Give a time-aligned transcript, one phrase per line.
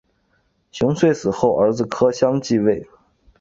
[0.71, 2.89] 熊遂死后儿子柯相继位。